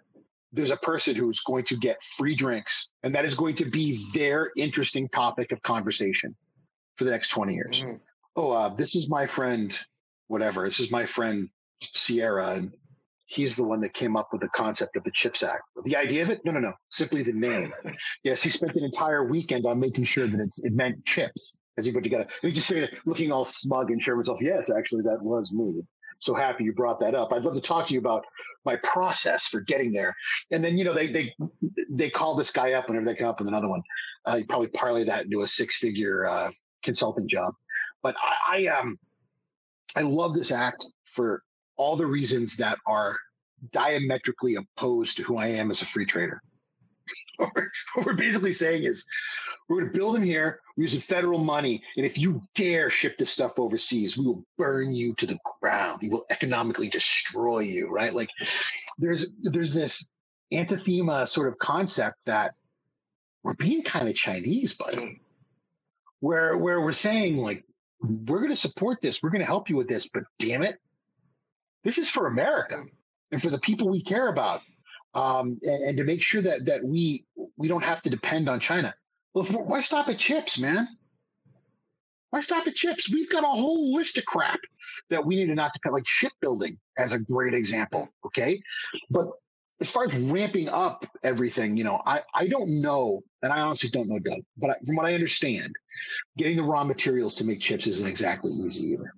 [0.52, 4.04] there's a person who's going to get free drinks, and that is going to be
[4.14, 6.34] their interesting topic of conversation
[6.96, 7.80] for the next 20 years.
[7.80, 7.96] Mm-hmm.
[8.36, 9.76] Oh, uh, this is my friend,
[10.28, 10.64] whatever.
[10.64, 11.50] This is my friend
[11.82, 12.72] Sierra, and
[13.26, 15.62] he's the one that came up with the concept of the CHIPS Act.
[15.84, 16.40] The idea of it?
[16.44, 16.72] No, no, no.
[16.88, 17.72] Simply the name.
[18.22, 21.86] yes, he spent an entire weekend on making sure that it's it meant chips as
[21.86, 22.26] he put together.
[22.42, 24.38] And he's just sitting looking all smug and sure of himself.
[24.42, 25.82] Yes, actually, that was me.
[26.20, 27.32] So happy you brought that up.
[27.32, 28.24] I'd love to talk to you about
[28.64, 30.14] my process for getting there.
[30.50, 31.34] And then, you know, they they
[31.90, 33.82] they call this guy up whenever they come up with another one.
[34.26, 36.48] Uh, you probably parlay that into a six figure uh,
[36.82, 37.54] consulting job.
[38.02, 38.98] But I, I um
[39.96, 41.42] I love this act for
[41.76, 43.16] all the reasons that are
[43.72, 46.40] diametrically opposed to who I am as a free trader.
[47.36, 49.04] what we're basically saying is
[49.68, 50.60] we're going to build them here.
[50.76, 51.82] We're using federal money.
[51.96, 56.00] And if you dare ship this stuff overseas, we will burn you to the ground.
[56.02, 58.12] We will economically destroy you, right?
[58.12, 58.30] Like
[58.98, 60.10] there's there's this
[60.52, 62.54] antithema sort of concept that
[63.42, 65.20] we're being kind of Chinese, buddy.
[66.20, 67.64] Where where we're saying like
[68.00, 70.78] we're going to support this, we're going to help you with this, but damn it,
[71.84, 72.82] this is for America
[73.30, 74.60] and for the people we care about,
[75.14, 77.24] um, and, and to make sure that that we
[77.56, 78.94] we don't have to depend on China.
[79.34, 80.88] Well, why stop at chips, man?
[82.30, 83.12] Why stop at chips?
[83.12, 84.60] We've got a whole list of crap
[85.10, 88.08] that we need to not depend, like shipbuilding as a great example.
[88.26, 88.60] Okay.
[89.10, 89.28] But
[89.80, 93.90] as far as ramping up everything, you know, I, I don't know, and I honestly
[93.90, 95.72] don't know, Doug, but from what I understand,
[96.38, 99.12] getting the raw materials to make chips isn't exactly easy either.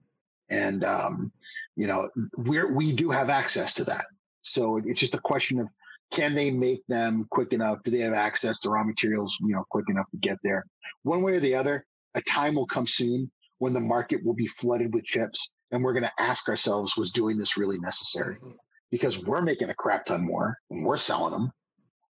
[0.48, 1.33] And, um,
[1.74, 4.05] you know, we're, we do have access to that.
[4.42, 5.68] So it's just a question of
[6.11, 7.79] can they make them quick enough?
[7.85, 10.64] Do they have access to raw materials, you know, quick enough to get there?
[11.03, 14.47] One way or the other, a time will come soon when the market will be
[14.47, 18.37] flooded with chips and we're going to ask ourselves, was doing this really necessary?
[18.37, 18.51] Mm-hmm.
[18.90, 21.53] Because we're making a crap ton more and we're selling them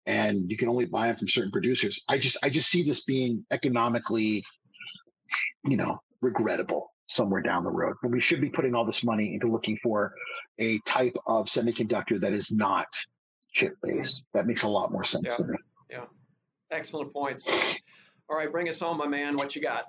[0.06, 2.04] and you can only buy them from certain producers.
[2.08, 4.44] I just, I just see this being economically,
[5.64, 7.96] you know, regrettable somewhere down the road.
[8.02, 10.12] But we should be putting all this money into looking for
[10.58, 12.86] a type of semiconductor that is not
[13.52, 14.26] chip based.
[14.34, 15.46] That makes a lot more sense yeah.
[15.46, 15.58] to me.
[15.90, 16.04] Yeah.
[16.70, 17.80] Excellent points.
[18.28, 19.34] All right, bring us home, my man.
[19.36, 19.84] What you got?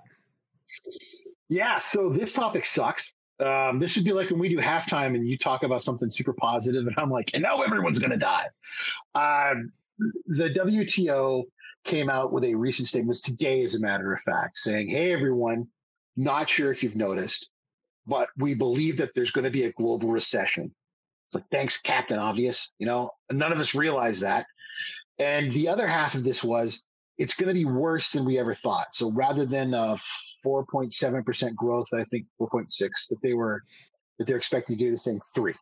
[1.49, 3.11] Yeah, so this topic sucks.
[3.39, 6.33] Um, this would be like when we do halftime and you talk about something super
[6.33, 8.47] positive, and I'm like, and now everyone's going to die.
[9.15, 9.55] Uh,
[10.27, 11.43] the WTO
[11.83, 15.67] came out with a recent statement today, as a matter of fact, saying, hey, everyone,
[16.17, 17.49] not sure if you've noticed,
[18.05, 20.73] but we believe that there's going to be a global recession.
[21.29, 22.71] It's like, thanks, Captain Obvious.
[22.79, 24.47] You know, none of us realized that.
[25.19, 26.87] And the other half of this was
[27.19, 28.95] it's going to be worse than we ever thought.
[28.95, 33.61] So rather than uh, a 4.7% growth, I think 4.6 that they were
[34.17, 35.53] that they're expecting to do, the same three.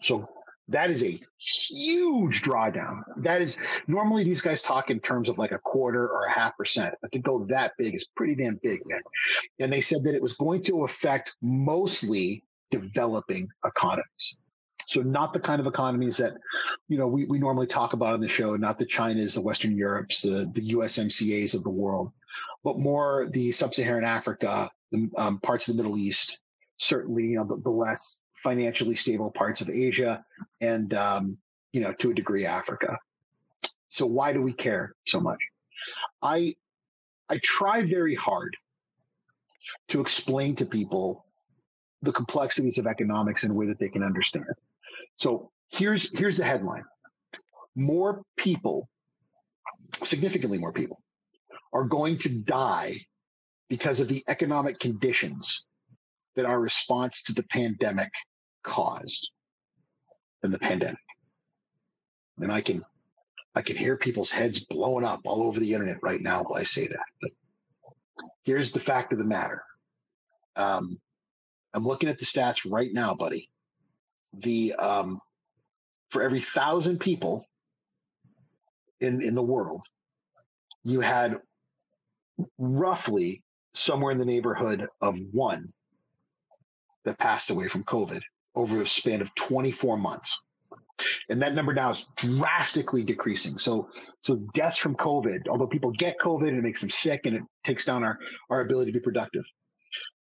[0.00, 0.28] So
[0.68, 3.02] that is a huge drawdown.
[3.16, 6.56] That is normally these guys talk in terms of like a quarter or a half
[6.56, 9.00] percent, but to go that big is pretty damn big, man.
[9.58, 14.36] And they said that it was going to affect mostly developing economies.
[14.86, 16.34] So not the kind of economies that,
[16.88, 19.76] you know, we, we normally talk about on the show, not the Chinas, the Western
[19.76, 22.12] Europes, the, the USMCAs of the world,
[22.62, 26.42] but more the sub-Saharan Africa, the um, parts of the Middle East,
[26.76, 30.24] certainly, you know, the, the less financially stable parts of Asia
[30.60, 31.38] and, um,
[31.72, 32.98] you know, to a degree, Africa.
[33.88, 35.38] So why do we care so much?
[36.20, 36.56] I,
[37.28, 38.56] I try very hard
[39.88, 41.24] to explain to people
[42.02, 44.44] the complexities of economics in a way that they can understand.
[45.16, 46.84] So here's here's the headline.
[47.76, 48.88] More people,
[50.02, 51.00] significantly more people,
[51.72, 52.94] are going to die
[53.68, 55.66] because of the economic conditions
[56.36, 58.12] that our response to the pandemic
[58.62, 59.30] caused
[60.42, 60.98] than the pandemic.
[62.40, 62.82] And I can
[63.54, 66.64] I can hear people's heads blowing up all over the internet right now while I
[66.64, 67.04] say that.
[67.22, 67.30] But
[68.42, 69.62] here's the fact of the matter.
[70.56, 70.90] Um,
[71.72, 73.48] I'm looking at the stats right now, buddy
[74.40, 75.20] the um,
[76.10, 77.46] for every thousand people
[79.00, 79.84] in in the world,
[80.84, 81.40] you had
[82.58, 83.42] roughly
[83.74, 85.72] somewhere in the neighborhood of one
[87.04, 88.22] that passed away from COVID
[88.54, 90.40] over a span of 24 months.
[91.28, 93.58] And that number now is drastically decreasing.
[93.58, 93.88] So,
[94.20, 97.42] so deaths from COVID, although people get COVID and it makes them sick and it
[97.64, 98.18] takes down our,
[98.48, 99.44] our ability to be productive.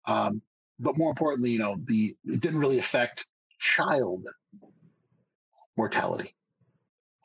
[0.08, 0.42] Um,
[0.80, 3.26] but more importantly, you know, the, it didn't really affect
[3.62, 4.26] child
[5.78, 6.36] mortality.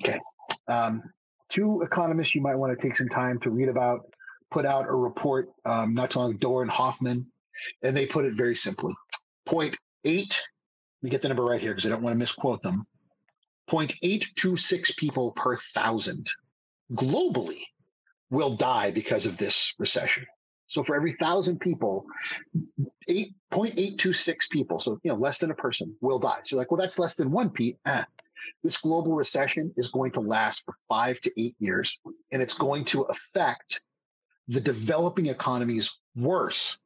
[0.04, 0.20] Okay.
[0.68, 1.02] Um,
[1.48, 4.12] two economists you might want to take some time to read about
[4.50, 7.26] put out a report um, not too long ago, Doran Hoffman,
[7.82, 8.94] and they put it very simply.
[9.44, 10.36] Point eight,
[11.02, 12.86] let me get the number right here because I don't want to misquote them.
[13.68, 16.30] 0.826 people per thousand
[16.92, 17.62] globally
[18.30, 20.26] will die because of this recession.
[20.66, 22.06] So for every thousand people,
[23.08, 26.38] 8.826 people, so you know less than a person, will die.
[26.44, 27.78] So you're like, well, that's less than one, Pete.
[27.86, 28.06] Ah,
[28.62, 31.98] this global recession is going to last for five to eight years,
[32.32, 33.82] and it's going to affect
[34.48, 36.78] the developing economies worse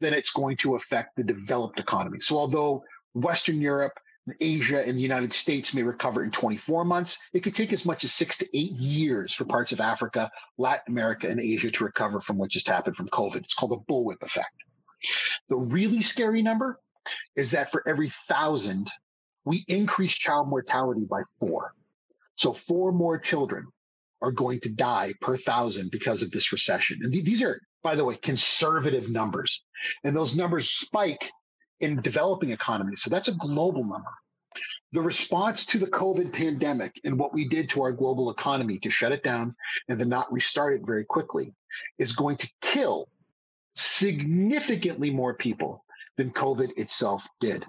[0.00, 2.26] than it's going to affect the developed economies.
[2.26, 2.82] So although
[3.14, 3.94] Western Europe
[4.40, 7.18] Asia and the United States may recover in 24 months.
[7.32, 10.92] It could take as much as six to eight years for parts of Africa, Latin
[10.92, 13.36] America, and Asia to recover from what just happened from COVID.
[13.36, 14.52] It's called the bullwhip effect.
[15.48, 16.78] The really scary number
[17.36, 18.90] is that for every thousand,
[19.44, 21.72] we increase child mortality by four.
[22.36, 23.66] So four more children
[24.20, 26.98] are going to die per thousand because of this recession.
[27.02, 29.64] And th- these are, by the way, conservative numbers.
[30.04, 31.30] And those numbers spike
[31.80, 33.02] in developing economies.
[33.02, 34.10] So that's a global number.
[34.92, 38.90] The response to the COVID pandemic and what we did to our global economy to
[38.90, 39.54] shut it down
[39.88, 41.54] and then not restart it very quickly
[41.98, 43.08] is going to kill
[43.76, 45.84] significantly more people
[46.16, 47.64] than COVID itself did.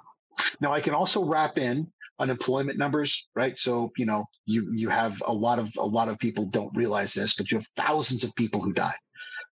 [0.61, 3.57] Now, I can also wrap in unemployment numbers, right?
[3.57, 7.13] So, you know, you, you have a lot of, a lot of people don't realize
[7.13, 8.95] this, but you have thousands of people who die.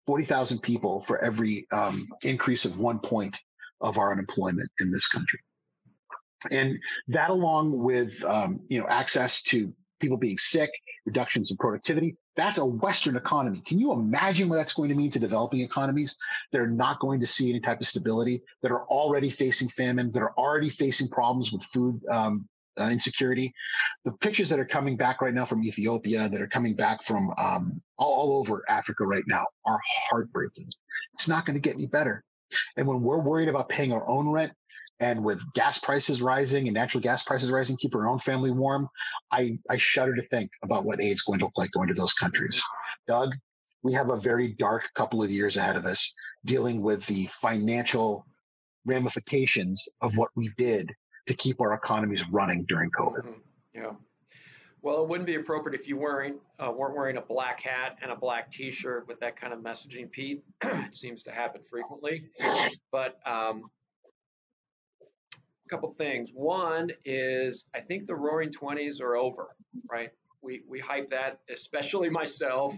[0.06, 3.38] 40,000 people for every um, increase of one point
[3.84, 5.40] of our unemployment in this country.
[6.52, 6.78] And
[7.08, 10.70] that, along with um, you know access to people being sick,
[11.06, 13.62] reductions in productivity, that's a Western economy.
[13.66, 16.18] Can you imagine what that's going to mean to developing economies
[16.52, 20.12] that are not going to see any type of stability, that are already facing famine,
[20.12, 22.48] that are already facing problems with food, um,
[22.80, 23.54] uh, insecurity.
[24.04, 27.30] The pictures that are coming back right now from Ethiopia, that are coming back from
[27.38, 29.80] um, all, all over Africa right now, are
[30.10, 30.68] heartbreaking.
[31.14, 32.24] It's not going to get any better.
[32.78, 34.54] And when we're worried about paying our own rent,
[35.00, 38.88] and with gas prices rising and natural gas prices rising, keep our own family warm,
[39.32, 42.14] I, I shudder to think about what aid's going to look like going to those
[42.14, 42.62] countries.
[43.08, 43.34] Doug,
[43.82, 46.16] we have a very dark couple of years ahead of us
[46.46, 48.26] dealing with the financial
[48.86, 50.92] ramifications of what we did
[51.28, 53.26] to keep our economies running during COVID.
[53.26, 53.40] Mm-hmm.
[53.74, 53.92] Yeah.
[54.84, 58.12] Well, it wouldn't be appropriate if you weren't uh, weren't wearing a black hat and
[58.12, 60.44] a black T-shirt with that kind of messaging, Pete.
[60.62, 62.26] it seems to happen frequently.
[62.92, 63.64] But um,
[65.02, 66.32] a couple things.
[66.32, 69.56] One is I think the Roaring Twenties are over.
[69.90, 70.10] Right?
[70.42, 72.76] We we hype that, especially myself,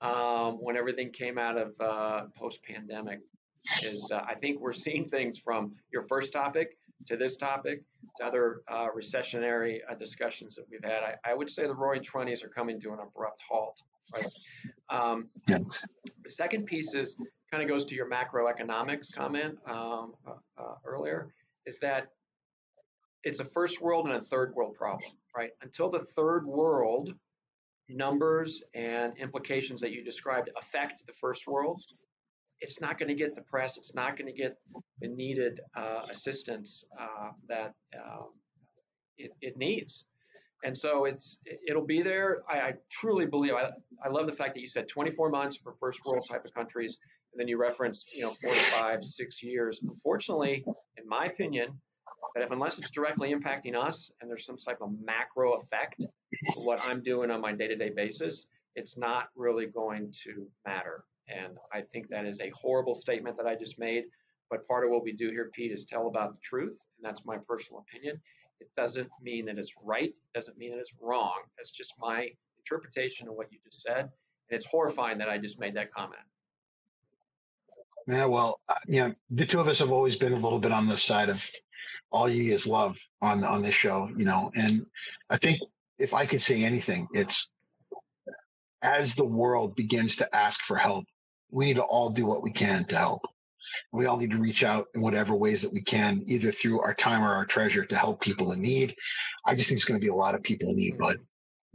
[0.00, 3.20] um, when everything came out of uh, post-pandemic.
[3.64, 7.82] Is uh, I think we're seeing things from your first topic to this topic,
[8.18, 12.02] to other uh, recessionary uh, discussions that we've had, I, I, would say the roaring
[12.02, 13.80] 20s are coming to an abrupt halt.
[14.14, 14.26] Right?
[14.90, 15.86] Um, yes.
[16.24, 17.16] The second piece is
[17.50, 21.32] kind of goes to your macroeconomics comment um, uh, uh, earlier,
[21.66, 22.08] is that
[23.24, 25.50] it's a first world and a third world problem, right?
[25.62, 27.14] Until the third world
[27.88, 31.80] numbers and implications that you described affect the first world,
[32.60, 33.76] it's not going to get the press.
[33.76, 34.56] It's not going to get
[35.00, 38.28] the needed uh, assistance uh, that um,
[39.16, 40.04] it, it, needs.
[40.64, 41.38] And so it's
[41.68, 42.38] it'll be there.
[42.50, 43.52] I, I truly believe.
[43.54, 43.70] I,
[44.04, 46.98] I love the fact that you said 24 months for first world type of countries,
[47.32, 49.80] and then you referenced you know four to five, six years.
[49.82, 50.64] Unfortunately,
[50.96, 51.80] in my opinion,
[52.34, 56.04] that if unless it's directly impacting us and there's some type of macro effect
[56.56, 61.04] what I'm doing on my day-to-day basis, it's not really going to matter.
[61.28, 64.04] And I think that is a horrible statement that I just made.
[64.50, 66.78] But part of what we do here, Pete, is tell about the truth.
[66.96, 68.20] And that's my personal opinion.
[68.60, 71.40] It doesn't mean that it's right, it doesn't mean that it's wrong.
[71.56, 74.00] That's just my interpretation of what you just said.
[74.00, 76.22] And it's horrifying that I just made that comment.
[78.08, 80.72] Yeah, well, uh, you know, the two of us have always been a little bit
[80.72, 81.48] on the side of
[82.10, 84.86] all you is love on on this show, you know, and
[85.28, 85.60] I think
[85.98, 87.52] if I could say anything, it's
[88.82, 91.04] as the world begins to ask for help,
[91.50, 93.22] we need to all do what we can to help.
[93.92, 96.94] We all need to reach out in whatever ways that we can, either through our
[96.94, 98.94] time or our treasure to help people in need.
[99.46, 101.16] I just think it's going to be a lot of people in need, but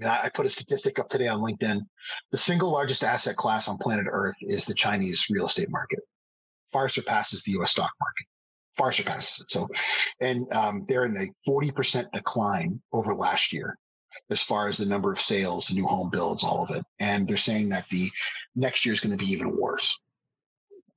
[0.03, 1.81] I put a statistic up today on LinkedIn.
[2.31, 5.99] The single largest asset class on planet Earth is the Chinese real estate market.
[6.71, 7.71] Far surpasses the U.S.
[7.71, 8.27] stock market.
[8.75, 9.51] Far surpasses it.
[9.51, 9.67] So,
[10.19, 13.77] and um, they're in a 40% decline over last year
[14.29, 16.83] as far as the number of sales, new home builds, all of it.
[16.99, 18.09] And they're saying that the
[18.55, 19.97] next year is going to be even worse.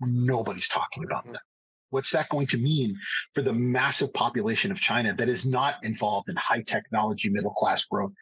[0.00, 1.32] Nobody's talking about mm-hmm.
[1.32, 1.42] that.
[1.90, 2.96] What's that going to mean
[3.32, 7.84] for the massive population of China that is not involved in high technology middle class
[7.84, 8.12] growth?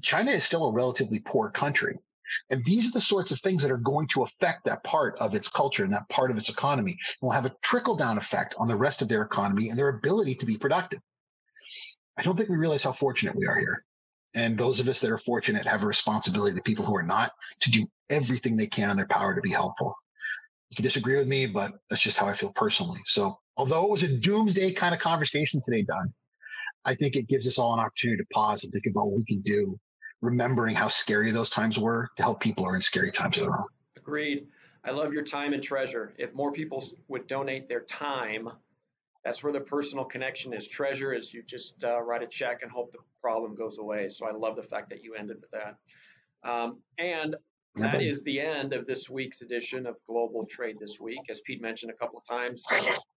[0.00, 1.98] China is still a relatively poor country.
[2.50, 5.34] And these are the sorts of things that are going to affect that part of
[5.34, 8.54] its culture and that part of its economy and will have a trickle down effect
[8.58, 11.00] on the rest of their economy and their ability to be productive.
[12.16, 13.84] I don't think we realize how fortunate we are here.
[14.34, 17.32] And those of us that are fortunate have a responsibility to people who are not
[17.60, 19.94] to do everything they can in their power to be helpful.
[20.70, 23.00] You can disagree with me, but that's just how I feel personally.
[23.04, 26.12] So, although it was a doomsday kind of conversation today, Don,
[26.84, 29.24] I think it gives us all an opportunity to pause and think about what we
[29.24, 29.78] can do,
[30.22, 33.44] remembering how scary those times were to help people who are in scary times of
[33.44, 33.66] their own.
[33.96, 34.46] Agreed.
[34.84, 36.14] I love your time and treasure.
[36.18, 38.48] If more people would donate their time
[39.24, 40.66] that's where the personal connection is.
[40.66, 44.08] Treasure is you just uh, write a check and hope the problem goes away.
[44.08, 45.76] So I love the fact that you ended with that.
[46.48, 47.36] Um, and
[47.76, 51.20] that is the end of this week's edition of Global Trade This Week.
[51.30, 52.64] As Pete mentioned a couple of times,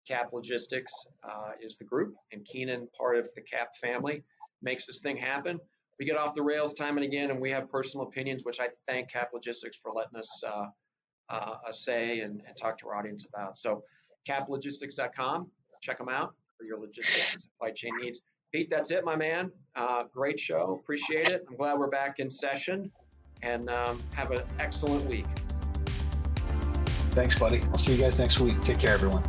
[0.07, 0.93] Cap Logistics
[1.23, 4.23] uh, is the group, and Keenan, part of the Cap family,
[4.61, 5.59] makes this thing happen.
[5.99, 8.67] We get off the rails time and again, and we have personal opinions, which I
[8.87, 10.65] thank Cap Logistics for letting us uh,
[11.29, 13.57] uh, say and, and, talk to our audience about.
[13.57, 13.83] So,
[14.27, 15.49] caplogistics.com
[15.83, 18.21] check them out for your logistics and supply chain needs.
[18.53, 19.51] Pete, that's it, my man.
[19.75, 20.79] Uh, great show.
[20.81, 21.43] Appreciate it.
[21.49, 22.91] I'm glad we're back in session
[23.41, 25.25] and um, have an excellent week.
[27.11, 27.61] Thanks, buddy.
[27.63, 28.59] I'll see you guys next week.
[28.61, 29.23] Take care, everyone.